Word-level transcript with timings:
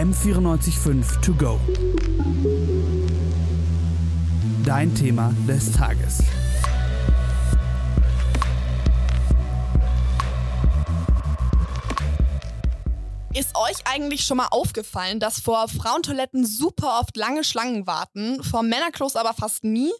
M945 0.00 1.20
To 1.20 1.34
Go. 1.34 1.60
Dein 4.64 4.94
Thema 4.94 5.34
des 5.46 5.72
Tages. 5.72 6.20
Ist 13.34 13.54
euch 13.54 13.76
eigentlich 13.84 14.24
schon 14.24 14.38
mal 14.38 14.48
aufgefallen, 14.50 15.20
dass 15.20 15.38
vor 15.38 15.68
Frauentoiletten 15.68 16.46
super 16.46 16.98
oft 17.02 17.18
lange 17.18 17.44
Schlangen 17.44 17.86
warten, 17.86 18.42
vor 18.42 18.62
Männerklos 18.62 19.16
aber 19.16 19.34
fast 19.34 19.64
nie? 19.64 19.92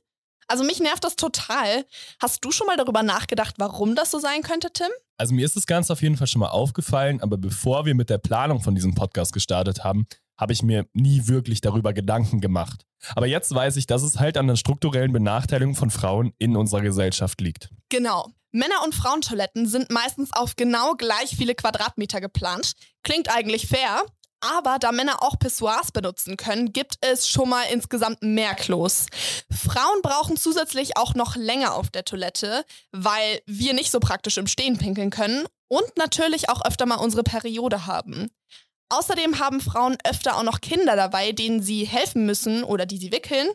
Also 0.50 0.64
mich 0.64 0.80
nervt 0.80 1.04
das 1.04 1.14
total. 1.14 1.86
Hast 2.20 2.44
du 2.44 2.50
schon 2.50 2.66
mal 2.66 2.76
darüber 2.76 3.04
nachgedacht, 3.04 3.54
warum 3.58 3.94
das 3.94 4.10
so 4.10 4.18
sein 4.18 4.42
könnte, 4.42 4.72
Tim? 4.72 4.88
Also 5.16 5.32
mir 5.32 5.44
ist 5.44 5.54
das 5.54 5.66
Ganze 5.66 5.92
auf 5.92 6.02
jeden 6.02 6.16
Fall 6.16 6.26
schon 6.26 6.40
mal 6.40 6.48
aufgefallen, 6.48 7.20
aber 7.22 7.38
bevor 7.38 7.86
wir 7.86 7.94
mit 7.94 8.10
der 8.10 8.18
Planung 8.18 8.60
von 8.60 8.74
diesem 8.74 8.94
Podcast 8.94 9.32
gestartet 9.32 9.84
haben, 9.84 10.06
habe 10.36 10.52
ich 10.52 10.64
mir 10.64 10.86
nie 10.92 11.28
wirklich 11.28 11.60
darüber 11.60 11.92
Gedanken 11.92 12.40
gemacht. 12.40 12.84
Aber 13.14 13.26
jetzt 13.26 13.54
weiß 13.54 13.76
ich, 13.76 13.86
dass 13.86 14.02
es 14.02 14.18
halt 14.18 14.36
an 14.36 14.48
der 14.48 14.56
strukturellen 14.56 15.12
Benachteiligung 15.12 15.76
von 15.76 15.90
Frauen 15.90 16.32
in 16.38 16.56
unserer 16.56 16.80
Gesellschaft 16.80 17.40
liegt. 17.40 17.70
Genau. 17.88 18.26
Männer- 18.50 18.82
und 18.84 18.96
Frauentoiletten 18.96 19.68
sind 19.68 19.92
meistens 19.92 20.32
auf 20.32 20.56
genau 20.56 20.94
gleich 20.94 21.36
viele 21.36 21.54
Quadratmeter 21.54 22.20
geplant. 22.20 22.72
Klingt 23.04 23.32
eigentlich 23.32 23.68
fair, 23.68 24.02
aber 24.40 24.78
da 24.78 24.92
Männer 24.92 25.22
auch 25.22 25.38
Pissoirs 25.38 25.92
benutzen 25.92 26.36
können, 26.36 26.72
gibt 26.72 26.94
es 27.00 27.28
schon 27.28 27.48
mal 27.48 27.64
insgesamt 27.72 28.22
mehr 28.22 28.54
Klos. 28.54 29.06
Frauen 29.50 30.02
brauchen 30.02 30.36
zusätzlich 30.36 30.96
auch 30.96 31.14
noch 31.14 31.36
länger 31.36 31.74
auf 31.74 31.90
der 31.90 32.04
Toilette, 32.04 32.64
weil 32.92 33.40
wir 33.46 33.74
nicht 33.74 33.90
so 33.90 34.00
praktisch 34.00 34.38
im 34.38 34.46
Stehen 34.46 34.78
pinkeln 34.78 35.10
können 35.10 35.46
und 35.68 35.96
natürlich 35.96 36.48
auch 36.48 36.64
öfter 36.64 36.86
mal 36.86 36.96
unsere 36.96 37.22
Periode 37.22 37.86
haben. 37.86 38.30
Außerdem 38.92 39.38
haben 39.38 39.60
Frauen 39.60 39.96
öfter 40.04 40.36
auch 40.36 40.42
noch 40.42 40.60
Kinder 40.60 40.96
dabei, 40.96 41.30
denen 41.30 41.62
sie 41.62 41.84
helfen 41.84 42.26
müssen 42.26 42.64
oder 42.64 42.86
die 42.86 42.98
sie 42.98 43.12
wickeln. 43.12 43.48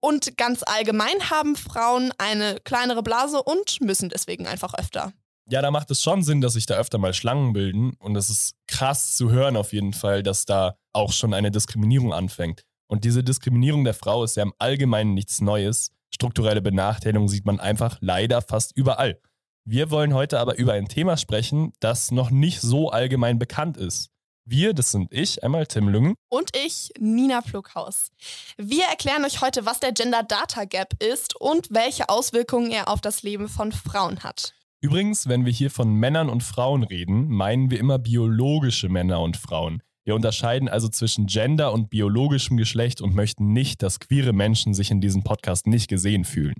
Und 0.00 0.36
ganz 0.36 0.64
allgemein 0.64 1.30
haben 1.30 1.54
Frauen 1.54 2.12
eine 2.18 2.58
kleinere 2.64 3.02
Blase 3.04 3.40
und 3.40 3.80
müssen 3.80 4.08
deswegen 4.08 4.48
einfach 4.48 4.74
öfter. 4.74 5.12
Ja, 5.48 5.62
da 5.62 5.70
macht 5.70 5.90
es 5.92 6.02
schon 6.02 6.24
Sinn, 6.24 6.40
dass 6.40 6.54
sich 6.54 6.66
da 6.66 6.74
öfter 6.74 6.98
mal 6.98 7.14
Schlangen 7.14 7.52
bilden. 7.52 7.94
Und 8.00 8.16
es 8.16 8.30
ist 8.30 8.54
krass 8.80 9.14
zu 9.14 9.30
hören 9.30 9.58
auf 9.58 9.74
jeden 9.74 9.92
Fall, 9.92 10.22
dass 10.22 10.46
da 10.46 10.74
auch 10.94 11.12
schon 11.12 11.34
eine 11.34 11.50
Diskriminierung 11.50 12.14
anfängt. 12.14 12.62
Und 12.86 13.04
diese 13.04 13.22
Diskriminierung 13.22 13.84
der 13.84 13.92
Frau 13.92 14.24
ist 14.24 14.38
ja 14.38 14.42
im 14.42 14.54
Allgemeinen 14.58 15.12
nichts 15.12 15.42
Neues. 15.42 15.90
Strukturelle 16.14 16.62
Benachteiligung 16.62 17.28
sieht 17.28 17.44
man 17.44 17.60
einfach 17.60 17.98
leider 18.00 18.40
fast 18.40 18.74
überall. 18.74 19.20
Wir 19.66 19.90
wollen 19.90 20.14
heute 20.14 20.40
aber 20.40 20.56
über 20.56 20.72
ein 20.72 20.88
Thema 20.88 21.18
sprechen, 21.18 21.74
das 21.80 22.10
noch 22.10 22.30
nicht 22.30 22.62
so 22.62 22.90
allgemein 22.90 23.38
bekannt 23.38 23.76
ist. 23.76 24.08
Wir, 24.46 24.72
das 24.72 24.92
sind 24.92 25.12
ich, 25.12 25.44
einmal 25.44 25.66
Tim 25.66 25.90
Lüngen. 25.90 26.14
Und 26.30 26.56
ich, 26.56 26.90
Nina 26.98 27.42
Pluckhaus. 27.42 28.08
Wir 28.56 28.84
erklären 28.86 29.26
euch 29.26 29.42
heute, 29.42 29.66
was 29.66 29.80
der 29.80 29.92
Gender 29.92 30.22
Data 30.22 30.64
Gap 30.64 30.94
ist 31.02 31.38
und 31.38 31.68
welche 31.70 32.08
Auswirkungen 32.08 32.70
er 32.70 32.88
auf 32.88 33.02
das 33.02 33.22
Leben 33.22 33.50
von 33.50 33.72
Frauen 33.72 34.24
hat. 34.24 34.54
Übrigens, 34.82 35.28
wenn 35.28 35.44
wir 35.44 35.52
hier 35.52 35.70
von 35.70 35.92
Männern 35.92 36.30
und 36.30 36.42
Frauen 36.42 36.84
reden, 36.84 37.28
meinen 37.28 37.70
wir 37.70 37.78
immer 37.78 37.98
biologische 37.98 38.88
Männer 38.88 39.20
und 39.20 39.36
Frauen. 39.36 39.82
Wir 40.06 40.14
unterscheiden 40.14 40.70
also 40.70 40.88
zwischen 40.88 41.26
Gender 41.26 41.72
und 41.72 41.90
biologischem 41.90 42.56
Geschlecht 42.56 43.02
und 43.02 43.14
möchten 43.14 43.52
nicht, 43.52 43.82
dass 43.82 44.00
queere 44.00 44.32
Menschen 44.32 44.72
sich 44.72 44.90
in 44.90 45.02
diesem 45.02 45.22
Podcast 45.22 45.66
nicht 45.66 45.88
gesehen 45.88 46.24
fühlen. 46.24 46.54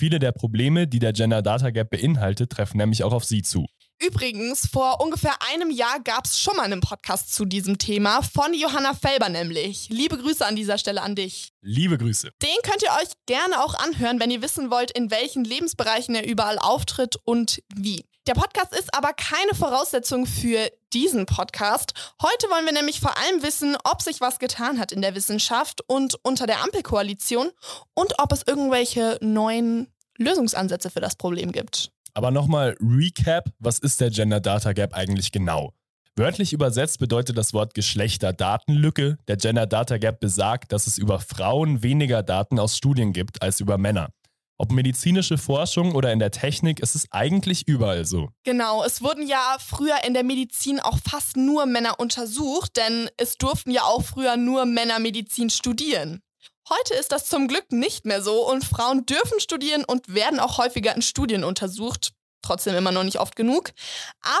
Viele 0.00 0.18
der 0.18 0.32
Probleme, 0.32 0.88
die 0.88 0.98
der 0.98 1.12
Gender 1.12 1.42
Data 1.42 1.70
Gap 1.70 1.90
beinhaltet, 1.90 2.50
treffen 2.50 2.78
nämlich 2.78 3.04
auch 3.04 3.12
auf 3.12 3.24
sie 3.24 3.42
zu. 3.42 3.66
Übrigens, 4.04 4.66
vor 4.66 5.00
ungefähr 5.00 5.34
einem 5.52 5.70
Jahr 5.70 6.00
gab 6.02 6.24
es 6.24 6.40
schon 6.40 6.56
mal 6.56 6.64
einen 6.64 6.80
Podcast 6.80 7.32
zu 7.32 7.44
diesem 7.44 7.78
Thema 7.78 8.22
von 8.22 8.52
Johanna 8.52 8.94
Felber 8.94 9.28
nämlich. 9.28 9.88
Liebe 9.90 10.18
Grüße 10.18 10.44
an 10.44 10.56
dieser 10.56 10.78
Stelle 10.78 11.02
an 11.02 11.14
dich. 11.14 11.49
Liebe 11.62 11.98
Grüße. 11.98 12.30
Den 12.42 12.56
könnt 12.62 12.82
ihr 12.82 12.90
euch 13.02 13.12
gerne 13.26 13.62
auch 13.62 13.74
anhören, 13.74 14.18
wenn 14.18 14.30
ihr 14.30 14.40
wissen 14.40 14.70
wollt, 14.70 14.90
in 14.90 15.10
welchen 15.10 15.44
Lebensbereichen 15.44 16.14
er 16.14 16.26
überall 16.26 16.58
auftritt 16.58 17.16
und 17.24 17.62
wie. 17.74 18.06
Der 18.26 18.32
Podcast 18.32 18.74
ist 18.74 18.94
aber 18.94 19.12
keine 19.12 19.54
Voraussetzung 19.54 20.24
für 20.24 20.70
diesen 20.94 21.26
Podcast. 21.26 21.92
Heute 22.22 22.46
wollen 22.48 22.64
wir 22.64 22.72
nämlich 22.72 23.00
vor 23.00 23.16
allem 23.18 23.42
wissen, 23.42 23.76
ob 23.84 24.00
sich 24.00 24.20
was 24.22 24.38
getan 24.38 24.78
hat 24.78 24.92
in 24.92 25.02
der 25.02 25.14
Wissenschaft 25.14 25.82
und 25.86 26.16
unter 26.22 26.46
der 26.46 26.62
Ampelkoalition 26.62 27.50
und 27.94 28.18
ob 28.18 28.32
es 28.32 28.42
irgendwelche 28.46 29.18
neuen 29.20 29.88
Lösungsansätze 30.16 30.90
für 30.90 31.00
das 31.00 31.16
Problem 31.16 31.52
gibt. 31.52 31.90
Aber 32.14 32.30
nochmal 32.30 32.76
Recap, 32.80 33.50
was 33.58 33.78
ist 33.78 34.00
der 34.00 34.10
Gender 34.10 34.40
Data 34.40 34.72
Gap 34.72 34.94
eigentlich 34.94 35.30
genau? 35.30 35.74
Wörtlich 36.16 36.52
übersetzt 36.52 36.98
bedeutet 36.98 37.38
das 37.38 37.54
Wort 37.54 37.74
Geschlechterdatenlücke. 37.74 39.18
Der 39.28 39.36
Gender 39.36 39.66
Data 39.66 39.96
Gap 39.98 40.20
besagt, 40.20 40.72
dass 40.72 40.86
es 40.86 40.98
über 40.98 41.20
Frauen 41.20 41.82
weniger 41.82 42.22
Daten 42.22 42.58
aus 42.58 42.76
Studien 42.76 43.12
gibt 43.12 43.42
als 43.42 43.60
über 43.60 43.78
Männer. 43.78 44.10
Ob 44.58 44.72
medizinische 44.72 45.38
Forschung 45.38 45.94
oder 45.94 46.12
in 46.12 46.18
der 46.18 46.32
Technik, 46.32 46.82
es 46.82 46.94
ist 46.94 47.06
eigentlich 47.12 47.66
überall 47.66 48.04
so. 48.04 48.28
Genau, 48.44 48.84
es 48.84 49.00
wurden 49.00 49.26
ja 49.26 49.56
früher 49.58 50.04
in 50.06 50.12
der 50.12 50.22
Medizin 50.22 50.80
auch 50.80 50.98
fast 50.98 51.38
nur 51.38 51.64
Männer 51.64 51.98
untersucht, 51.98 52.76
denn 52.76 53.08
es 53.16 53.38
durften 53.38 53.70
ja 53.70 53.84
auch 53.84 54.02
früher 54.02 54.36
nur 54.36 54.66
Männer 54.66 54.98
Medizin 54.98 55.48
studieren. 55.48 56.20
Heute 56.68 56.92
ist 56.92 57.10
das 57.10 57.24
zum 57.24 57.48
Glück 57.48 57.72
nicht 57.72 58.04
mehr 58.04 58.20
so 58.22 58.46
und 58.48 58.62
Frauen 58.62 59.06
dürfen 59.06 59.40
studieren 59.40 59.84
und 59.84 60.12
werden 60.12 60.38
auch 60.38 60.58
häufiger 60.58 60.94
in 60.94 61.00
Studien 61.00 61.42
untersucht. 61.42 62.12
Trotzdem 62.42 62.74
immer 62.74 62.92
noch 62.92 63.04
nicht 63.04 63.20
oft 63.20 63.36
genug. 63.36 63.72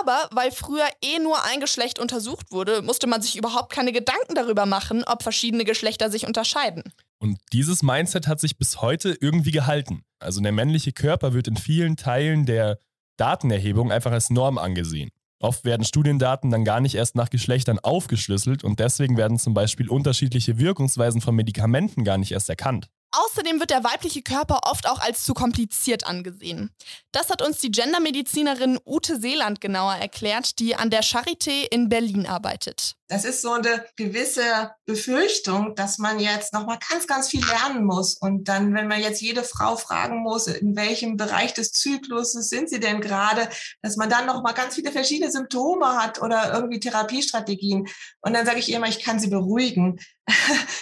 Aber 0.00 0.28
weil 0.32 0.50
früher 0.50 0.86
eh 1.02 1.18
nur 1.18 1.44
ein 1.44 1.60
Geschlecht 1.60 1.98
untersucht 1.98 2.50
wurde, 2.50 2.82
musste 2.82 3.06
man 3.06 3.22
sich 3.22 3.36
überhaupt 3.36 3.72
keine 3.72 3.92
Gedanken 3.92 4.34
darüber 4.34 4.66
machen, 4.66 5.04
ob 5.04 5.22
verschiedene 5.22 5.64
Geschlechter 5.64 6.10
sich 6.10 6.26
unterscheiden. 6.26 6.82
Und 7.18 7.38
dieses 7.52 7.82
Mindset 7.82 8.26
hat 8.26 8.40
sich 8.40 8.56
bis 8.56 8.80
heute 8.80 9.16
irgendwie 9.20 9.50
gehalten. 9.50 10.02
Also 10.18 10.40
der 10.40 10.52
männliche 10.52 10.92
Körper 10.92 11.34
wird 11.34 11.48
in 11.48 11.56
vielen 11.56 11.96
Teilen 11.96 12.46
der 12.46 12.78
Datenerhebung 13.18 13.92
einfach 13.92 14.12
als 14.12 14.30
Norm 14.30 14.56
angesehen. 14.56 15.10
Oft 15.42 15.64
werden 15.64 15.84
Studiendaten 15.84 16.50
dann 16.50 16.64
gar 16.64 16.80
nicht 16.80 16.94
erst 16.94 17.16
nach 17.16 17.30
Geschlechtern 17.30 17.78
aufgeschlüsselt 17.78 18.62
und 18.62 18.78
deswegen 18.78 19.16
werden 19.16 19.38
zum 19.38 19.54
Beispiel 19.54 19.88
unterschiedliche 19.88 20.58
Wirkungsweisen 20.58 21.22
von 21.22 21.34
Medikamenten 21.34 22.04
gar 22.04 22.18
nicht 22.18 22.32
erst 22.32 22.50
erkannt. 22.50 22.88
Außerdem 23.12 23.58
wird 23.58 23.70
der 23.70 23.82
weibliche 23.82 24.22
Körper 24.22 24.60
oft 24.64 24.88
auch 24.88 25.00
als 25.00 25.24
zu 25.24 25.34
kompliziert 25.34 26.06
angesehen. 26.06 26.70
Das 27.10 27.28
hat 27.30 27.42
uns 27.42 27.58
die 27.58 27.70
Gendermedizinerin 27.70 28.78
Ute 28.86 29.20
Seeland 29.20 29.60
genauer 29.60 29.94
erklärt, 29.94 30.58
die 30.60 30.76
an 30.76 30.90
der 30.90 31.02
Charité 31.02 31.66
in 31.70 31.88
Berlin 31.88 32.26
arbeitet. 32.26 32.96
Das 33.10 33.24
ist 33.24 33.42
so 33.42 33.50
eine 33.50 33.84
gewisse 33.96 34.70
Befürchtung, 34.86 35.74
dass 35.74 35.98
man 35.98 36.20
jetzt 36.20 36.52
noch 36.52 36.64
mal 36.64 36.78
ganz, 36.88 37.08
ganz 37.08 37.28
viel 37.28 37.44
lernen 37.44 37.84
muss. 37.84 38.14
Und 38.14 38.44
dann, 38.46 38.72
wenn 38.72 38.86
man 38.86 39.00
jetzt 39.00 39.20
jede 39.20 39.42
Frau 39.42 39.76
fragen 39.76 40.22
muss, 40.22 40.46
in 40.46 40.76
welchem 40.76 41.16
Bereich 41.16 41.52
des 41.52 41.72
Zykluses 41.72 42.48
sind 42.48 42.70
sie 42.70 42.78
denn 42.78 43.00
gerade, 43.00 43.48
dass 43.82 43.96
man 43.96 44.08
dann 44.08 44.26
noch 44.26 44.44
mal 44.44 44.52
ganz 44.52 44.76
viele 44.76 44.92
verschiedene 44.92 45.32
Symptome 45.32 45.88
hat 46.00 46.22
oder 46.22 46.54
irgendwie 46.54 46.78
Therapiestrategien. 46.78 47.88
Und 48.20 48.32
dann 48.32 48.46
sage 48.46 48.60
ich 48.60 48.70
immer, 48.70 48.86
ich 48.86 49.02
kann 49.02 49.18
sie 49.18 49.28
beruhigen. 49.28 49.98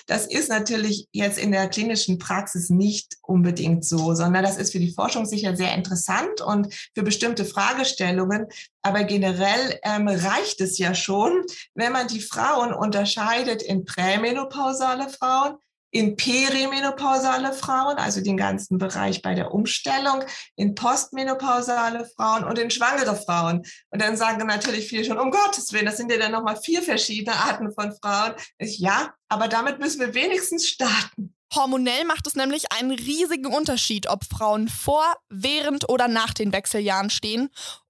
Das 0.06 0.26
ist 0.26 0.48
natürlich 0.48 1.06
jetzt 1.12 1.38
in 1.38 1.52
der 1.52 1.68
klinischen 1.68 2.18
Praxis 2.18 2.70
nicht 2.70 3.16
unbedingt 3.20 3.84
so, 3.84 4.14
sondern 4.14 4.42
das 4.42 4.56
ist 4.56 4.72
für 4.72 4.78
die 4.78 4.94
Forschung 4.94 5.26
sicher 5.26 5.54
sehr 5.54 5.74
interessant 5.74 6.40
und 6.40 6.72
für 6.94 7.02
bestimmte 7.02 7.44
Fragestellungen. 7.44 8.46
Aber 8.80 9.04
generell 9.04 9.78
ähm, 9.82 10.08
reicht 10.08 10.62
es 10.62 10.78
ja 10.78 10.94
schon, 10.94 11.44
wenn 11.74 11.92
man 11.92 12.08
die 12.08 12.17
Frauen 12.20 12.72
unterscheidet 12.72 13.62
in 13.62 13.84
prämenopausale 13.84 15.08
Frauen, 15.08 15.58
in 15.90 16.16
perimenopausale 16.16 17.52
Frauen, 17.52 17.96
also 17.96 18.20
den 18.20 18.36
ganzen 18.36 18.78
Bereich 18.78 19.22
bei 19.22 19.34
der 19.34 19.52
Umstellung, 19.52 20.22
in 20.56 20.74
postmenopausale 20.74 22.04
Frauen 22.16 22.44
und 22.44 22.58
in 22.58 22.70
schwangere 22.70 23.16
Frauen. 23.16 23.62
Und 23.90 24.02
dann 24.02 24.16
sagen 24.16 24.46
natürlich 24.46 24.88
viele 24.88 25.04
schon, 25.04 25.18
um 25.18 25.30
Gottes 25.30 25.72
Willen, 25.72 25.86
das 25.86 25.96
sind 25.96 26.12
ja 26.12 26.18
dann 26.18 26.32
nochmal 26.32 26.56
vier 26.56 26.82
verschiedene 26.82 27.36
Arten 27.36 27.72
von 27.72 27.92
Frauen. 28.02 28.34
Ich, 28.58 28.78
ja, 28.78 29.14
aber 29.28 29.48
damit 29.48 29.78
müssen 29.78 30.00
wir 30.00 30.14
wenigstens 30.14 30.68
starten. 30.68 31.34
Hormonell 31.54 32.04
macht 32.04 32.26
es 32.26 32.34
nämlich 32.34 32.70
einen 32.72 32.90
riesigen 32.90 33.46
Unterschied, 33.46 34.08
ob 34.08 34.24
Frauen 34.24 34.68
vor, 34.68 35.04
während 35.30 35.88
oder 35.88 36.06
nach 36.06 36.34
den 36.34 36.52
Wechseljahren 36.52 37.08
stehen. 37.08 37.48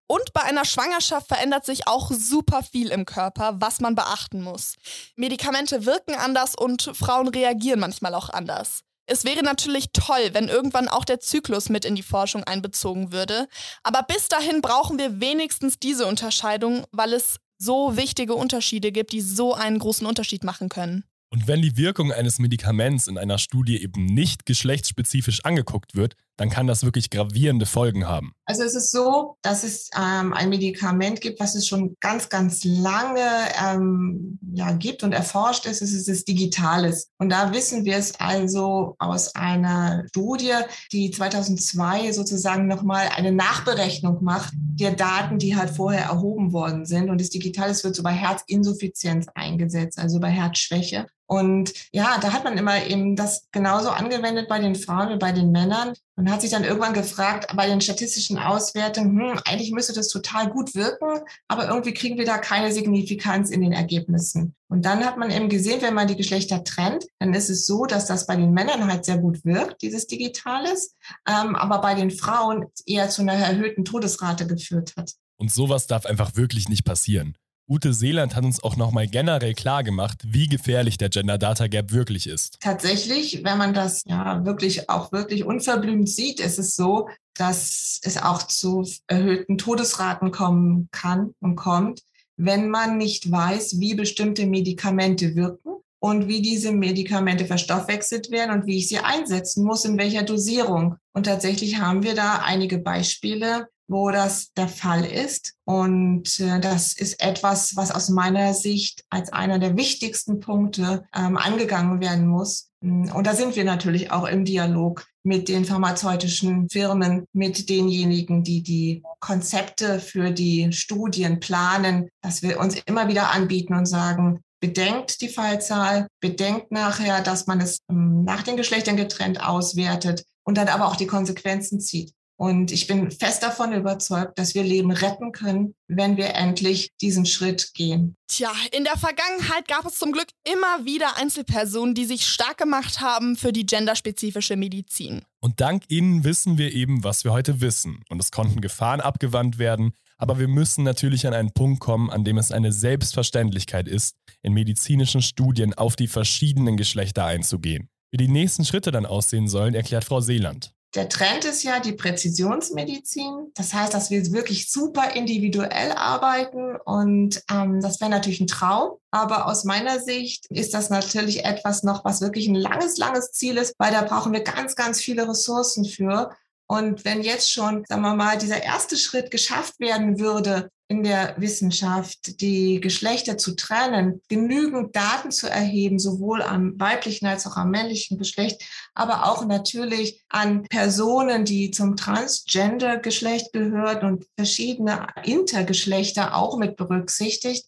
Und 0.08 0.32
bei 0.32 0.42
einer 0.42 0.64
Schwangerschaft 0.64 1.28
verändert 1.28 1.66
sich 1.66 1.86
auch 1.86 2.10
super 2.10 2.62
viel 2.62 2.88
im 2.88 3.04
Körper, 3.04 3.60
was 3.60 3.78
man 3.80 3.94
beachten 3.94 4.42
muss. 4.42 4.74
Medikamente 5.16 5.84
wirken 5.84 6.14
anders 6.14 6.54
und 6.56 6.90
Frauen 6.94 7.28
reagieren 7.28 7.78
manchmal 7.78 8.14
auch 8.14 8.30
anders. 8.30 8.80
Es 9.04 9.24
wäre 9.24 9.42
natürlich 9.42 9.92
toll, 9.92 10.30
wenn 10.32 10.48
irgendwann 10.48 10.88
auch 10.88 11.04
der 11.04 11.20
Zyklus 11.20 11.68
mit 11.68 11.84
in 11.84 11.94
die 11.94 12.02
Forschung 12.02 12.44
einbezogen 12.44 13.12
würde. 13.12 13.48
Aber 13.82 14.02
bis 14.02 14.28
dahin 14.28 14.60
brauchen 14.60 14.98
wir 14.98 15.20
wenigstens 15.20 15.78
diese 15.78 16.06
Unterscheidung, 16.06 16.84
weil 16.90 17.12
es 17.12 17.36
so 17.58 17.96
wichtige 17.96 18.34
Unterschiede 18.34 18.92
gibt, 18.92 19.12
die 19.12 19.20
so 19.20 19.54
einen 19.54 19.78
großen 19.78 20.06
Unterschied 20.06 20.44
machen 20.44 20.68
können. 20.68 21.04
Und 21.30 21.46
wenn 21.46 21.60
die 21.60 21.76
Wirkung 21.76 22.10
eines 22.10 22.38
Medikaments 22.38 23.06
in 23.06 23.18
einer 23.18 23.38
Studie 23.38 23.82
eben 23.82 24.06
nicht 24.06 24.46
geschlechtsspezifisch 24.46 25.44
angeguckt 25.44 25.94
wird, 25.94 26.14
dann 26.38 26.50
kann 26.50 26.66
das 26.66 26.84
wirklich 26.84 27.10
gravierende 27.10 27.66
Folgen 27.66 28.06
haben. 28.06 28.32
Also 28.46 28.62
es 28.62 28.74
ist 28.74 28.92
so, 28.92 29.36
dass 29.42 29.64
es 29.64 29.90
ähm, 29.94 30.32
ein 30.32 30.48
Medikament 30.48 31.20
gibt, 31.20 31.40
was 31.40 31.54
es 31.54 31.66
schon 31.66 31.96
ganz, 32.00 32.28
ganz 32.28 32.64
lange 32.64 33.26
ähm, 33.62 34.38
ja, 34.54 34.72
gibt 34.72 35.02
und 35.02 35.12
erforscht 35.12 35.66
ist. 35.66 35.82
Es 35.82 35.92
ist 35.92 36.08
das 36.08 36.24
Digitales. 36.24 37.10
Und 37.18 37.30
da 37.30 37.52
wissen 37.52 37.84
wir 37.84 37.96
es 37.96 38.14
also 38.20 38.94
aus 38.98 39.34
einer 39.34 40.04
Studie, 40.08 40.54
die 40.92 41.10
2002 41.10 42.12
sozusagen 42.12 42.68
nochmal 42.68 43.08
eine 43.14 43.32
Nachberechnung 43.32 44.22
macht 44.22 44.54
der 44.78 44.92
Daten, 44.92 45.38
die 45.38 45.56
halt 45.56 45.70
vorher 45.70 46.04
erhoben 46.04 46.52
worden 46.52 46.86
sind. 46.86 47.10
Und 47.10 47.20
das 47.20 47.30
Digitales 47.30 47.84
wird 47.84 47.96
so 47.96 48.02
bei 48.02 48.12
Herzinsuffizienz 48.12 49.26
eingesetzt, 49.34 49.98
also 49.98 50.20
bei 50.20 50.30
Herzschwäche. 50.30 51.06
Und 51.26 51.72
ja, 51.92 52.18
da 52.20 52.32
hat 52.32 52.44
man 52.44 52.56
immer 52.56 52.86
eben 52.86 53.16
das 53.16 53.48
genauso 53.52 53.90
angewendet 53.90 54.48
bei 54.48 54.58
den 54.58 54.74
Frauen 54.74 55.10
wie 55.10 55.18
bei 55.18 55.32
den 55.32 55.50
Männern 55.50 55.92
und 56.18 56.32
hat 56.32 56.40
sich 56.40 56.50
dann 56.50 56.64
irgendwann 56.64 56.94
gefragt, 56.94 57.46
bei 57.54 57.68
den 57.68 57.80
statistischen 57.80 58.38
Auswertungen, 58.38 59.16
hm, 59.16 59.40
eigentlich 59.44 59.70
müsste 59.70 59.92
das 59.92 60.08
total 60.08 60.50
gut 60.50 60.74
wirken, 60.74 61.20
aber 61.46 61.68
irgendwie 61.68 61.94
kriegen 61.94 62.18
wir 62.18 62.24
da 62.26 62.38
keine 62.38 62.72
Signifikanz 62.72 63.50
in 63.50 63.60
den 63.60 63.72
Ergebnissen. 63.72 64.56
Und 64.68 64.84
dann 64.84 65.04
hat 65.04 65.16
man 65.16 65.30
eben 65.30 65.48
gesehen, 65.48 65.80
wenn 65.80 65.94
man 65.94 66.08
die 66.08 66.16
Geschlechter 66.16 66.64
trennt, 66.64 67.06
dann 67.20 67.32
ist 67.34 67.50
es 67.50 67.66
so, 67.66 67.86
dass 67.86 68.06
das 68.06 68.26
bei 68.26 68.34
den 68.34 68.52
Männern 68.52 68.88
halt 68.88 69.04
sehr 69.04 69.18
gut 69.18 69.44
wirkt, 69.44 69.80
dieses 69.80 70.08
Digitales, 70.08 70.96
ähm, 71.26 71.54
aber 71.54 71.80
bei 71.80 71.94
den 71.94 72.10
Frauen 72.10 72.66
eher 72.84 73.08
zu 73.08 73.22
einer 73.22 73.34
erhöhten 73.34 73.84
Todesrate 73.84 74.48
geführt 74.48 74.94
hat. 74.96 75.12
Und 75.36 75.52
sowas 75.52 75.86
darf 75.86 76.04
einfach 76.04 76.34
wirklich 76.34 76.68
nicht 76.68 76.84
passieren. 76.84 77.36
Ute 77.70 77.92
Seeland 77.92 78.34
hat 78.34 78.44
uns 78.44 78.64
auch 78.64 78.76
nochmal 78.76 79.08
generell 79.08 79.52
klar 79.52 79.84
gemacht, 79.84 80.22
wie 80.24 80.48
gefährlich 80.48 80.96
der 80.96 81.10
Gender 81.10 81.36
Data 81.36 81.66
Gap 81.66 81.92
wirklich 81.92 82.26
ist. 82.26 82.56
Tatsächlich, 82.60 83.44
wenn 83.44 83.58
man 83.58 83.74
das 83.74 84.04
ja 84.06 84.42
wirklich 84.46 84.88
auch 84.88 85.12
wirklich 85.12 85.44
unverblümt 85.44 86.08
sieht, 86.08 86.40
ist 86.40 86.58
es 86.58 86.76
so, 86.76 87.10
dass 87.34 88.00
es 88.02 88.16
auch 88.16 88.42
zu 88.42 88.88
erhöhten 89.06 89.58
Todesraten 89.58 90.30
kommen 90.30 90.88
kann 90.92 91.34
und 91.40 91.56
kommt, 91.56 92.00
wenn 92.38 92.70
man 92.70 92.96
nicht 92.96 93.30
weiß, 93.30 93.78
wie 93.80 93.94
bestimmte 93.94 94.46
Medikamente 94.46 95.36
wirken 95.36 95.82
und 96.00 96.26
wie 96.26 96.40
diese 96.40 96.72
Medikamente 96.72 97.44
verstoffwechselt 97.44 98.30
werden 98.30 98.52
und 98.58 98.66
wie 98.66 98.78
ich 98.78 98.88
sie 98.88 98.98
einsetzen 98.98 99.62
muss, 99.62 99.84
in 99.84 99.98
welcher 99.98 100.22
Dosierung. 100.22 100.96
Und 101.12 101.24
tatsächlich 101.24 101.78
haben 101.78 102.02
wir 102.02 102.14
da 102.14 102.40
einige 102.44 102.78
Beispiele, 102.78 103.68
wo 103.88 104.10
das 104.10 104.52
der 104.52 104.68
Fall 104.68 105.04
ist. 105.04 105.54
Und 105.64 106.38
äh, 106.40 106.60
das 106.60 106.92
ist 106.92 107.20
etwas, 107.20 107.74
was 107.74 107.90
aus 107.90 108.10
meiner 108.10 108.54
Sicht 108.54 109.04
als 109.10 109.32
einer 109.32 109.58
der 109.58 109.76
wichtigsten 109.76 110.40
Punkte 110.40 111.04
ähm, 111.14 111.36
angegangen 111.36 112.00
werden 112.00 112.26
muss. 112.26 112.70
Und 112.80 113.26
da 113.26 113.34
sind 113.34 113.56
wir 113.56 113.64
natürlich 113.64 114.12
auch 114.12 114.28
im 114.28 114.44
Dialog 114.44 115.04
mit 115.24 115.48
den 115.48 115.64
pharmazeutischen 115.64 116.68
Firmen, 116.70 117.24
mit 117.32 117.68
denjenigen, 117.68 118.44
die 118.44 118.62
die 118.62 119.02
Konzepte 119.18 119.98
für 119.98 120.30
die 120.30 120.72
Studien 120.72 121.40
planen, 121.40 122.08
dass 122.22 122.42
wir 122.42 122.60
uns 122.60 122.76
immer 122.86 123.08
wieder 123.08 123.32
anbieten 123.32 123.74
und 123.74 123.86
sagen, 123.86 124.40
bedenkt 124.60 125.20
die 125.20 125.28
Fallzahl, 125.28 126.06
bedenkt 126.20 126.70
nachher, 126.70 127.20
dass 127.20 127.46
man 127.46 127.60
es 127.60 127.78
ähm, 127.90 128.24
nach 128.24 128.42
den 128.42 128.56
Geschlechtern 128.56 128.96
getrennt 128.96 129.42
auswertet 129.42 130.24
und 130.44 130.56
dann 130.56 130.68
aber 130.68 130.86
auch 130.86 130.96
die 130.96 131.06
Konsequenzen 131.06 131.80
zieht. 131.80 132.12
Und 132.40 132.70
ich 132.70 132.86
bin 132.86 133.10
fest 133.10 133.42
davon 133.42 133.72
überzeugt, 133.72 134.38
dass 134.38 134.54
wir 134.54 134.62
Leben 134.62 134.92
retten 134.92 135.32
können, 135.32 135.74
wenn 135.88 136.16
wir 136.16 136.36
endlich 136.36 136.92
diesen 137.00 137.26
Schritt 137.26 137.74
gehen. 137.74 138.14
Tja, 138.28 138.52
in 138.70 138.84
der 138.84 138.96
Vergangenheit 138.96 139.66
gab 139.66 139.84
es 139.86 139.98
zum 139.98 140.12
Glück 140.12 140.28
immer 140.44 140.84
wieder 140.84 141.16
Einzelpersonen, 141.16 141.96
die 141.96 142.04
sich 142.04 142.28
stark 142.28 142.56
gemacht 142.58 143.00
haben 143.00 143.34
für 143.34 143.52
die 143.52 143.66
genderspezifische 143.66 144.54
Medizin. 144.54 145.22
Und 145.40 145.60
dank 145.60 145.82
ihnen 145.88 146.22
wissen 146.22 146.58
wir 146.58 146.72
eben, 146.72 147.02
was 147.02 147.24
wir 147.24 147.32
heute 147.32 147.60
wissen. 147.60 148.04
Und 148.08 148.22
es 148.22 148.30
konnten 148.30 148.60
Gefahren 148.60 149.00
abgewandt 149.00 149.58
werden. 149.58 149.92
Aber 150.16 150.38
wir 150.38 150.48
müssen 150.48 150.84
natürlich 150.84 151.26
an 151.26 151.34
einen 151.34 151.52
Punkt 151.52 151.80
kommen, 151.80 152.08
an 152.08 152.22
dem 152.22 152.38
es 152.38 152.52
eine 152.52 152.70
Selbstverständlichkeit 152.70 153.88
ist, 153.88 154.14
in 154.42 154.52
medizinischen 154.52 155.22
Studien 155.22 155.74
auf 155.74 155.96
die 155.96 156.08
verschiedenen 156.08 156.76
Geschlechter 156.76 157.24
einzugehen. 157.24 157.88
Wie 158.12 158.16
die 158.16 158.28
nächsten 158.28 158.64
Schritte 158.64 158.92
dann 158.92 159.06
aussehen 159.06 159.48
sollen, 159.48 159.74
erklärt 159.74 160.04
Frau 160.04 160.20
Seeland. 160.20 160.72
Der 160.98 161.08
Trend 161.08 161.44
ist 161.44 161.62
ja 161.62 161.78
die 161.78 161.92
Präzisionsmedizin. 161.92 163.52
Das 163.54 163.72
heißt, 163.72 163.94
dass 163.94 164.10
wir 164.10 164.32
wirklich 164.32 164.68
super 164.68 165.14
individuell 165.14 165.92
arbeiten 165.92 166.74
und 166.74 167.40
ähm, 167.48 167.80
das 167.80 168.00
wäre 168.00 168.10
natürlich 168.10 168.40
ein 168.40 168.48
Traum. 168.48 168.96
Aber 169.12 169.46
aus 169.46 169.62
meiner 169.62 170.00
Sicht 170.00 170.46
ist 170.50 170.74
das 170.74 170.90
natürlich 170.90 171.44
etwas 171.44 171.84
noch, 171.84 172.04
was 172.04 172.20
wirklich 172.20 172.48
ein 172.48 172.56
langes, 172.56 172.98
langes 172.98 173.30
Ziel 173.30 173.58
ist, 173.58 173.76
weil 173.78 173.92
da 173.92 174.02
brauchen 174.02 174.32
wir 174.32 174.40
ganz, 174.40 174.74
ganz 174.74 175.00
viele 175.00 175.28
Ressourcen 175.28 175.84
für. 175.84 176.32
Und 176.70 177.04
wenn 177.06 177.22
jetzt 177.22 177.50
schon, 177.50 177.84
sagen 177.88 178.02
wir 178.02 178.14
mal, 178.14 178.36
dieser 178.36 178.62
erste 178.62 178.98
Schritt 178.98 179.30
geschafft 179.30 179.80
werden 179.80 180.20
würde, 180.20 180.70
in 180.90 181.02
der 181.02 181.34
Wissenschaft, 181.38 182.40
die 182.40 182.80
Geschlechter 182.80 183.36
zu 183.36 183.54
trennen, 183.56 184.22
genügend 184.28 184.96
Daten 184.96 185.30
zu 185.30 185.48
erheben, 185.48 185.98
sowohl 185.98 186.42
am 186.42 186.78
weiblichen 186.80 187.26
als 187.26 187.46
auch 187.46 187.56
am 187.56 187.70
männlichen 187.70 188.18
Geschlecht, 188.18 188.62
aber 188.94 189.26
auch 189.26 189.46
natürlich 189.46 190.22
an 190.30 190.62
Personen, 190.64 191.44
die 191.44 191.70
zum 191.70 191.96
Transgender-Geschlecht 191.96 193.52
gehören 193.52 194.06
und 194.06 194.26
verschiedene 194.36 195.06
Intergeschlechter 195.24 196.34
auch 196.34 196.58
mit 196.58 196.76
berücksichtigt. 196.76 197.66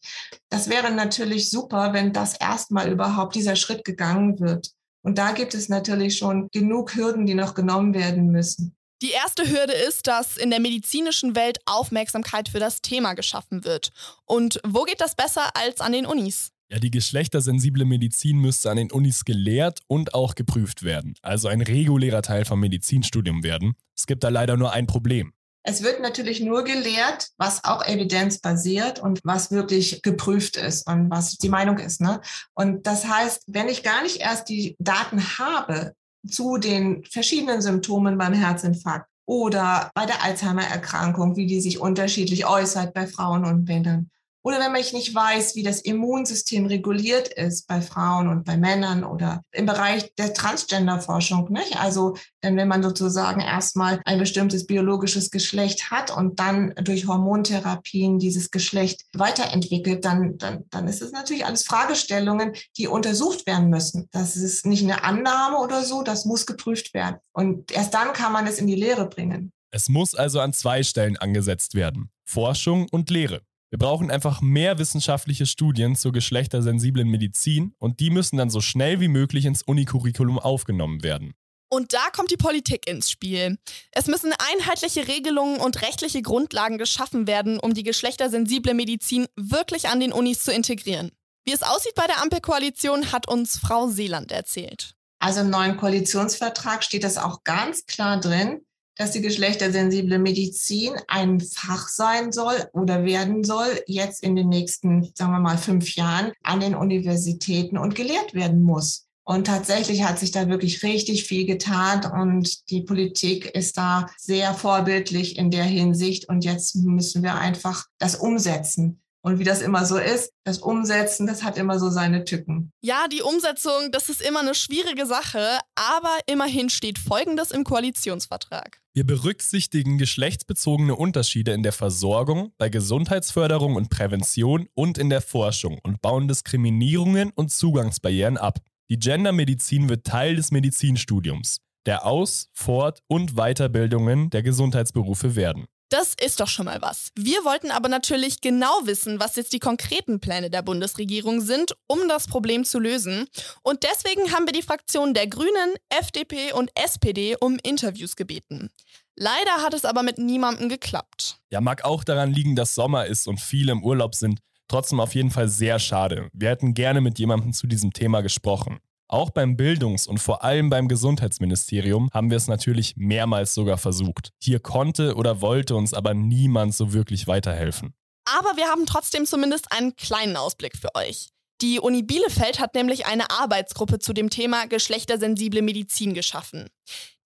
Das 0.49 0.70
wäre 0.70 0.91
natürlich 0.91 1.50
super, 1.50 1.93
wenn 1.93 2.14
das 2.14 2.35
erstmal 2.35 2.91
überhaupt 2.91 3.35
dieser 3.35 3.56
Schritt 3.56 3.85
gegangen 3.85 4.41
wird. 4.41 4.70
Und 5.02 5.19
da 5.19 5.32
gibt 5.32 5.55
es 5.55 5.70
natürlich 5.70 6.17
schon 6.17 6.49
genug 6.52 6.97
Hürden, 6.97 7.26
die 7.26 7.35
noch 7.35 7.55
genommen 7.55 7.94
werden 7.94 8.31
müssen. 8.31 8.76
Die 9.02 9.12
erste 9.12 9.49
Hürde 9.49 9.73
ist, 9.73 10.06
dass 10.06 10.37
in 10.37 10.50
der 10.50 10.61
medizinischen 10.61 11.35
Welt 11.35 11.58
Aufmerksamkeit 11.64 12.50
für 12.50 12.58
das 12.58 12.82
Thema 12.82 13.14
geschaffen 13.14 13.64
wird. 13.64 13.93
Und 14.26 14.61
wo 14.62 14.82
geht 14.82 15.00
das 15.00 15.14
besser 15.14 15.56
als 15.56 15.81
an 15.81 15.93
den 15.93 16.05
Unis? 16.05 16.50
Ja, 16.69 16.79
die 16.79 16.91
geschlechtersensible 16.91 17.87
Medizin 17.87 18.37
müsste 18.37 18.70
an 18.70 18.76
den 18.76 18.93
Unis 18.93 19.25
gelehrt 19.25 19.81
und 19.87 20.12
auch 20.12 20.35
geprüft 20.35 20.82
werden. 20.82 21.14
Also 21.23 21.49
ein 21.49 21.62
regulärer 21.62 22.20
Teil 22.20 22.44
vom 22.44 22.61
Medizinstudium 22.61 23.43
werden. 23.43 23.75
Es 23.97 24.06
gibt 24.06 24.23
da 24.23 24.29
leider 24.29 24.58
nur 24.58 24.73
ein 24.73 24.87
Problem. 24.87 25.32
Es 25.62 25.82
wird 25.82 26.00
natürlich 26.00 26.41
nur 26.41 26.64
gelehrt, 26.64 27.31
was 27.38 27.64
auch 27.64 27.85
evidenzbasiert 27.85 28.99
und 28.99 29.20
was 29.25 29.50
wirklich 29.50 30.02
geprüft 30.02 30.56
ist 30.56 30.87
und 30.87 31.11
was 31.11 31.37
die 31.37 31.49
Meinung 31.49 31.79
ist. 31.79 32.00
Ne? 32.00 32.20
Und 32.55 32.87
das 32.87 33.06
heißt, 33.06 33.44
wenn 33.47 33.69
ich 33.69 33.82
gar 33.82 34.02
nicht 34.02 34.19
erst 34.19 34.49
die 34.49 34.76
Daten 34.79 35.38
habe, 35.38 35.94
zu 36.29 36.59
den 36.59 37.05
verschiedenen 37.05 37.63
Symptomen 37.63 38.19
beim 38.19 38.33
Herzinfarkt 38.33 39.09
oder 39.27 39.91
bei 39.95 40.07
der 40.07 40.23
Alzheimer-Erkrankung, 40.25 41.37
wie 41.37 41.47
die 41.47 41.61
sich 41.61 41.81
unterschiedlich 41.81 42.47
äußert 42.47 42.95
bei 42.95 43.07
Frauen 43.07 43.45
und 43.45 43.67
Männern. 43.69 44.11
Oder 44.43 44.59
wenn 44.59 44.73
man 44.73 44.81
nicht 44.81 45.15
weiß, 45.15 45.55
wie 45.55 45.63
das 45.63 45.83
Immunsystem 45.83 46.64
reguliert 46.67 47.29
ist 47.29 47.67
bei 47.67 47.83
Frauen 47.83 48.29
und 48.29 48.45
bei 48.45 48.57
Männern 48.57 49.05
oder 49.05 49.43
im 49.53 49.67
Bereich 49.67 50.14
der 50.17 50.33
Transgender-Forschung. 50.33 51.53
Nicht? 51.53 51.79
Also, 51.79 52.17
wenn 52.41 52.67
man 52.67 52.83
sozusagen 52.83 53.41
erstmal 53.41 54.00
ein 54.07 54.19
bestimmtes 54.19 54.67
biologisches 54.67 55.31
Geschlecht 55.31 55.91
hat 55.91 56.11
und 56.11 56.41
dann 56.41 56.75
durch 56.83 57.07
Hormontherapien 57.07 58.19
dieses 58.19 58.50
Geschlecht 58.50 59.05
weiterentwickelt, 59.12 60.05
dann, 60.05 60.38
dann, 60.38 60.64
dann 60.71 60.88
ist 60.88 61.03
es 61.03 61.12
natürlich 61.12 61.45
alles 61.45 61.64
Fragestellungen, 61.64 62.55
die 62.79 62.88
untersucht 62.88 63.47
werden 63.47 63.69
müssen. 63.69 64.09
Das 64.12 64.37
ist 64.37 64.64
nicht 64.64 64.83
eine 64.83 65.05
Annahme 65.05 65.59
oder 65.59 65.85
so, 65.85 66.03
das 66.03 66.25
muss 66.25 66.47
geprüft 66.47 66.95
werden. 66.95 67.17
Und 67.33 67.71
erst 67.73 67.93
dann 67.93 68.14
kann 68.14 68.33
man 68.33 68.47
es 68.47 68.59
in 68.59 68.67
die 68.67 68.75
Lehre 68.75 69.07
bringen. 69.07 69.53
Es 69.71 69.88
muss 69.88 70.14
also 70.14 70.41
an 70.41 70.53
zwei 70.53 70.83
Stellen 70.83 71.17
angesetzt 71.17 71.75
werden. 71.75 72.11
Forschung 72.25 72.88
und 72.91 73.11
Lehre. 73.11 73.43
Wir 73.71 73.79
brauchen 73.79 74.11
einfach 74.11 74.41
mehr 74.41 74.79
wissenschaftliche 74.79 75.47
Studien 75.47 75.95
zur 75.95 76.11
geschlechtersensiblen 76.11 77.09
Medizin 77.09 77.73
und 77.79 78.00
die 78.00 78.11
müssen 78.11 78.37
dann 78.37 78.50
so 78.50 78.61
schnell 78.61 78.99
wie 78.99 79.07
möglich 79.07 79.45
ins 79.45 79.62
Unicurriculum 79.62 80.41
aufgenommen 80.41 81.05
werden. 81.05 81.35
Und 81.73 81.93
da 81.93 82.11
kommt 82.12 82.33
die 82.33 82.37
Politik 82.37 82.89
ins 82.89 83.12
Spiel. 83.12 83.59
Es 83.93 84.09
müssen 84.09 84.33
einheitliche 84.53 85.07
Regelungen 85.07 85.61
und 85.61 85.83
rechtliche 85.83 86.21
Grundlagen 86.21 86.79
geschaffen 86.79 87.29
werden, 87.29 87.61
um 87.61 87.73
die 87.73 87.85
geschlechtersensible 87.85 88.75
Medizin 88.75 89.29
wirklich 89.37 89.89
an 89.89 90.00
den 90.00 90.12
Unis 90.12 90.41
zu 90.41 90.53
integrieren. 90.53 91.12
Wie 91.45 91.53
es 91.53 91.62
aussieht 91.62 91.95
bei 91.95 92.09
der 92.09 92.21
Ampelkoalition, 92.23 93.12
hat 93.12 93.29
uns 93.29 93.57
Frau 93.57 93.87
Seeland 93.87 94.33
erzählt. 94.33 94.97
Also 95.21 95.43
im 95.43 95.50
neuen 95.50 95.77
Koalitionsvertrag 95.77 96.83
steht 96.83 97.05
das 97.05 97.19
auch 97.19 97.45
ganz 97.45 97.87
klar 97.87 98.19
drin, 98.19 98.62
dass 99.00 99.12
die 99.12 99.23
geschlechtersensible 99.23 100.19
Medizin 100.19 100.92
ein 101.09 101.40
Fach 101.40 101.88
sein 101.88 102.33
soll 102.33 102.69
oder 102.75 103.02
werden 103.07 103.45
soll, 103.45 103.80
jetzt 103.87 104.23
in 104.23 104.37
den 104.37 104.50
nächsten, 104.50 105.11
sagen 105.14 105.33
wir 105.33 105.38
mal, 105.38 105.57
fünf 105.57 105.95
Jahren 105.95 106.33
an 106.42 106.61
den 106.61 106.75
Universitäten 106.75 107.78
und 107.78 107.95
gelehrt 107.95 108.35
werden 108.35 108.61
muss. 108.61 109.07
Und 109.25 109.47
tatsächlich 109.47 110.02
hat 110.02 110.19
sich 110.19 110.33
da 110.33 110.50
wirklich 110.50 110.83
richtig 110.83 111.25
viel 111.25 111.47
getan 111.47 112.04
und 112.12 112.69
die 112.69 112.83
Politik 112.83 113.47
ist 113.47 113.78
da 113.78 114.07
sehr 114.19 114.52
vorbildlich 114.52 115.38
in 115.38 115.50
der 115.50 115.64
Hinsicht. 115.64 116.28
Und 116.28 116.45
jetzt 116.45 116.76
müssen 116.76 117.23
wir 117.23 117.37
einfach 117.37 117.87
das 117.97 118.16
umsetzen. 118.16 119.00
Und 119.23 119.39
wie 119.39 119.45
das 119.45 119.61
immer 119.61 119.85
so 119.85 119.99
ist, 119.99 120.33
das 120.45 120.59
Umsetzen, 120.59 121.27
das 121.27 121.43
hat 121.43 121.59
immer 121.59 121.79
so 121.79 121.91
seine 121.91 122.25
Tücken. 122.25 122.73
Ja, 122.81 123.07
die 123.09 123.21
Umsetzung, 123.21 123.91
das 123.93 124.09
ist 124.09 124.23
immer 124.23 124.41
eine 124.41 124.55
schwierige 124.55 125.05
Sache, 125.05 125.59
aber 125.75 126.17
immerhin 126.27 126.71
steht 126.71 126.99
Folgendes 126.99 127.50
im 127.50 127.65
Koalitionsvertrag. 127.65 128.81
Wir 128.95 129.07
berücksichtigen 129.07 129.99
geschlechtsbezogene 129.99 130.97
Unterschiede 130.97 131.53
in 131.53 131.62
der 131.62 131.73
Versorgung, 131.73 132.53
bei 132.57 132.71
Gesundheitsförderung 132.71 133.77
und 133.77 133.91
Prävention 133.91 134.69
und 134.75 134.99
in 134.99 135.11
der 135.11 135.21
Forschung 135.21 135.79
und 135.83 136.00
bauen 136.00 136.27
Diskriminierungen 136.27 137.31
und 137.35 137.53
Zugangsbarrieren 137.53 138.39
ab. 138.39 138.59
Die 138.89 138.99
Gendermedizin 138.99 139.89
wird 139.89 140.05
Teil 140.05 140.35
des 140.35 140.50
Medizinstudiums, 140.50 141.59
der 141.87 142.07
Aus-, 142.07 142.49
Fort- 142.53 143.03
und 143.07 143.37
Weiterbildungen 143.37 144.31
der 144.31 144.43
Gesundheitsberufe 144.43 145.37
werden. 145.37 145.67
Das 145.90 146.14
ist 146.25 146.38
doch 146.38 146.47
schon 146.47 146.66
mal 146.66 146.80
was. 146.80 147.11
Wir 147.16 147.44
wollten 147.44 147.73
aber 147.73 147.88
natürlich 147.88 148.40
genau 148.40 148.70
wissen, 148.85 149.18
was 149.18 149.35
jetzt 149.35 149.52
die 149.52 149.59
konkreten 149.59 150.20
Pläne 150.20 150.49
der 150.49 150.62
Bundesregierung 150.62 151.40
sind, 151.40 151.75
um 151.88 152.09
das 152.09 152.28
Problem 152.28 152.64
zu 152.64 152.78
lösen. 152.78 153.26
Und 153.62 153.82
deswegen 153.82 154.32
haben 154.32 154.47
wir 154.47 154.52
die 154.52 154.62
Fraktionen 154.62 155.14
der 155.14 155.26
Grünen, 155.26 155.75
FDP 155.88 156.52
und 156.52 156.70
SPD 156.76 157.37
um 157.40 157.59
Interviews 157.64 158.14
gebeten. 158.14 158.70
Leider 159.16 159.64
hat 159.64 159.75
es 159.75 159.85
aber 159.85 160.04
mit 160.04 160.16
niemandem 160.18 160.68
geklappt. 160.68 161.40
Ja, 161.50 161.61
mag 161.61 161.85
auch 161.85 162.04
daran 162.04 162.32
liegen, 162.32 162.54
dass 162.54 162.76
Sommer 162.76 163.06
ist 163.06 163.26
und 163.26 163.40
viele 163.40 163.73
im 163.73 163.82
Urlaub 163.82 164.14
sind. 164.14 164.38
Trotzdem 164.68 165.00
auf 165.00 165.16
jeden 165.16 165.32
Fall 165.32 165.49
sehr 165.49 165.80
schade. 165.80 166.30
Wir 166.32 166.50
hätten 166.50 166.73
gerne 166.75 167.00
mit 167.00 167.18
jemandem 167.18 167.52
zu 167.52 167.66
diesem 167.66 167.92
Thema 167.92 168.20
gesprochen. 168.20 168.78
Auch 169.12 169.31
beim 169.31 169.57
Bildungs- 169.57 170.07
und 170.07 170.19
vor 170.19 170.45
allem 170.45 170.71
beim 170.71 170.87
Gesundheitsministerium 170.87 172.11
haben 172.12 172.31
wir 172.31 172.37
es 172.37 172.47
natürlich 172.47 172.95
mehrmals 172.97 173.55
sogar 173.55 173.76
versucht. 173.76 174.31
Hier 174.40 174.61
konnte 174.61 175.17
oder 175.17 175.40
wollte 175.40 175.75
uns 175.75 175.95
aber 175.95 176.14
niemand 176.14 176.76
so 176.76 176.93
wirklich 176.93 177.26
weiterhelfen. 177.26 177.93
Aber 178.25 178.57
wir 178.57 178.67
haben 178.69 178.87
trotzdem 178.87 179.26
zumindest 179.26 179.73
einen 179.73 179.97
kleinen 179.97 180.37
Ausblick 180.37 180.76
für 180.76 180.95
euch. 180.95 181.31
Die 181.61 181.81
Uni 181.81 182.05
Bielefeld 182.05 182.61
hat 182.61 182.76
nämlich 182.76 183.07
eine 183.07 183.33
Arbeitsgruppe 183.33 183.99
zu 183.99 184.12
dem 184.12 184.31
Thema 184.31 184.69
geschlechtersensible 184.69 185.61
Medizin 185.61 186.14
geschaffen. 186.14 186.69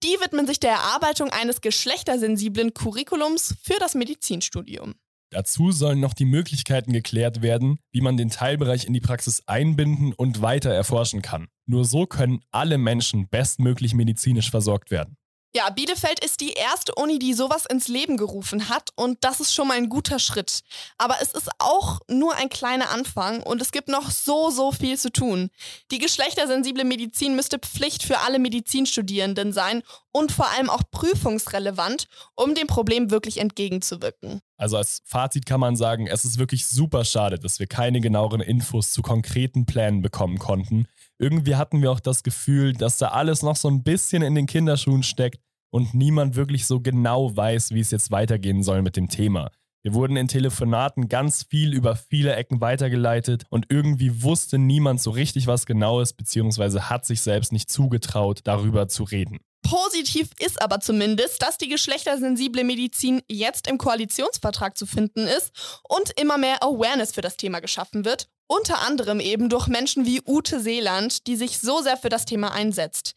Die 0.03 0.17
widmen 0.23 0.47
sich 0.47 0.61
der 0.61 0.71
Erarbeitung 0.73 1.29
eines 1.29 1.61
geschlechtersensiblen 1.61 2.73
Curriculums 2.73 3.57
für 3.63 3.79
das 3.79 3.95
Medizinstudium. 3.95 4.95
Dazu 5.31 5.71
sollen 5.71 6.01
noch 6.01 6.15
die 6.15 6.25
Möglichkeiten 6.25 6.95
geklärt 6.95 7.43
werden, 7.43 7.79
wie 7.93 8.01
man 8.01 8.17
den 8.17 8.31
Teilbereich 8.31 8.87
in 8.87 8.95
die 8.95 9.01
Praxis 9.01 9.43
einbinden 9.47 10.15
und 10.15 10.41
weiter 10.41 10.71
erforschen 10.71 11.21
kann. 11.21 11.49
Nur 11.67 11.85
so 11.85 12.07
können 12.07 12.45
alle 12.51 12.79
Menschen 12.79 13.29
bestmöglich 13.29 13.95
medizinisch 13.95 14.51
versorgt 14.51 14.91
werden. 14.91 15.17
Ja, 15.57 15.71
Bielefeld 15.71 16.19
ist 16.25 16.41
die 16.41 16.55
erste 16.55 16.97
Uni, 16.97 17.21
die 17.21 17.33
sowas 17.33 17.65
ins 17.65 17.87
Leben 17.87 18.17
gerufen 18.17 18.69
hat 18.69 18.91
und 18.97 19.23
das 19.23 19.39
ist 19.39 19.55
schon 19.55 19.69
mal 19.69 19.77
ein 19.77 19.89
guter 19.89 20.19
Schritt. 20.19 20.63
Aber 20.99 21.19
es 21.23 21.31
ist 21.31 21.49
auch 21.61 22.01
nur 22.09 22.35
ein 22.35 22.49
kleiner 22.49 22.91
Anfang 22.91 23.41
und 23.41 23.63
es 23.63 23.71
gibt 23.71 23.87
noch 23.87 24.11
so, 24.11 24.51
so 24.51 24.73
viel 24.73 24.99
zu 24.99 25.13
tun. 25.13 25.51
Die 25.93 26.01
geschlechtersensible 26.01 26.83
Medizin 26.83 27.37
müsste 27.37 27.61
Pflicht 27.61 28.03
für 28.03 28.19
alle 28.19 28.41
Medizinstudierenden 28.41 29.53
sein 29.53 29.85
und 30.15 30.31
vor 30.31 30.49
allem 30.53 30.71
auch 30.71 30.83
prüfungsrelevant, 30.91 32.07
um 32.37 32.55
dem 32.55 32.69
Problem 32.69 33.11
wirklich 33.11 33.39
entgegenzuwirken. 33.39 34.41
Also 34.57 34.77
als 34.77 35.03
Fazit 35.05 35.45
kann 35.45 35.59
man 35.59 35.75
sagen, 35.75 36.07
es 36.07 36.25
ist 36.25 36.39
wirklich 36.39 36.67
super 36.67 37.05
schade, 37.05 37.39
dass 37.39 37.59
wir 37.59 37.67
keine 37.67 38.01
genaueren 38.01 38.41
Infos 38.41 38.93
zu 38.93 39.03
konkreten 39.03 39.67
Plänen 39.67 40.03
bekommen 40.03 40.39
konnten. 40.39 40.87
Irgendwie 41.19 41.57
hatten 41.57 41.83
wir 41.83 41.91
auch 41.91 42.01
das 42.01 42.23
Gefühl, 42.23 42.75
dass 42.75 42.99
da 42.99 43.09
alles 43.09 43.43
noch 43.43 43.57
so 43.57 43.69
ein 43.69 43.83
bisschen 43.83 44.23
in 44.23 44.37
den 44.37 44.47
Kinderschuhen 44.47 45.03
steckt 45.03 45.41
und 45.71 45.95
niemand 45.95 46.37
wirklich 46.37 46.67
so 46.67 46.81
genau 46.81 47.37
weiß, 47.37 47.73
wie 47.73 47.81
es 47.81 47.91
jetzt 47.91 48.13
weitergehen 48.13 48.63
soll 48.63 48.83
mit 48.83 48.97
dem 48.97 49.09
Thema. 49.09 49.51
Wir 49.85 49.93
wurden 49.93 50.17
in 50.17 50.29
Telefonaten 50.29 51.11
ganz 51.11 51.43
viel 51.43 51.75
über 51.75 51.95
viele 51.95 52.35
Ecken 52.35 52.63
weitergeleitet 52.63 53.45
und 53.51 53.67
irgendwie 53.69 54.23
wusste 54.23 54.57
niemand 54.57 55.03
so 55.03 55.11
richtig, 55.11 55.47
was 55.47 55.67
genau 55.67 56.01
ist, 56.01 56.15
beziehungsweise 56.15 56.89
hat 56.89 57.05
sich 57.05 57.21
selbst 57.21 57.53
nicht 57.53 57.71
zugetraut, 57.71 58.41
darüber 58.45 58.89
zu 58.89 59.05
reden. 59.05 59.41
Positiv 59.63 60.31
ist 60.39 60.63
aber 60.63 60.81
zumindest, 60.81 61.43
dass 61.43 61.59
die 61.59 61.69
geschlechtersensible 61.69 62.65
Medizin 62.65 63.21
jetzt 63.29 63.67
im 63.67 63.77
Koalitionsvertrag 63.77 64.75
zu 64.75 64.87
finden 64.87 65.27
ist 65.27 65.53
und 65.87 66.19
immer 66.19 66.39
mehr 66.39 66.63
Awareness 66.63 67.13
für 67.13 67.21
das 67.21 67.37
Thema 67.37 67.61
geschaffen 67.61 68.07
wird. 68.07 68.31
Unter 68.47 68.81
anderem 68.81 69.21
eben 69.21 69.51
durch 69.51 69.67
Menschen 69.67 70.07
wie 70.07 70.23
Ute 70.27 70.61
Seeland, 70.61 71.27
die 71.27 71.37
sich 71.37 71.59
so 71.59 71.83
sehr 71.83 71.99
für 71.99 72.09
das 72.09 72.25
Thema 72.25 72.53
einsetzt. 72.53 73.15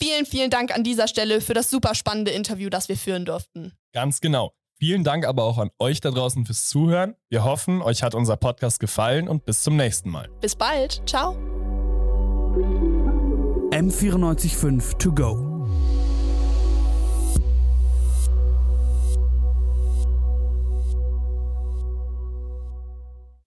Vielen, 0.00 0.24
vielen 0.24 0.48
Dank 0.48 0.74
an 0.74 0.82
dieser 0.82 1.08
Stelle 1.08 1.42
für 1.42 1.54
das 1.54 1.68
super 1.68 1.94
spannende 1.94 2.30
Interview, 2.30 2.70
das 2.70 2.88
wir 2.88 2.96
führen 2.96 3.26
durften. 3.26 3.72
Ganz 3.92 4.22
genau. 4.22 4.54
Vielen 4.78 5.04
Dank 5.04 5.26
aber 5.26 5.44
auch 5.44 5.58
an 5.58 5.70
euch 5.78 6.00
da 6.00 6.10
draußen 6.10 6.44
fürs 6.44 6.68
Zuhören. 6.68 7.14
Wir 7.30 7.44
hoffen, 7.44 7.80
euch 7.80 8.02
hat 8.02 8.14
unser 8.14 8.36
Podcast 8.36 8.78
gefallen 8.78 9.26
und 9.26 9.46
bis 9.46 9.62
zum 9.62 9.76
nächsten 9.76 10.10
Mal. 10.10 10.28
Bis 10.40 10.54
bald. 10.54 11.02
Ciao. 11.06 11.34
M945 13.70 14.98
to 14.98 15.12
go. 15.12 15.56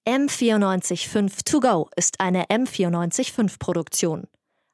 M945 0.09 1.45
To 1.45 1.59
Go 1.59 1.89
ist 1.95 2.19
eine 2.19 2.45
M945 2.45 3.59
Produktion. 3.59 4.23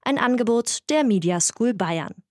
Ein 0.02 0.18
Angebot 0.18 0.80
der 0.90 1.04
Media 1.04 1.42
School 1.42 1.74
Bayern. 1.74 2.25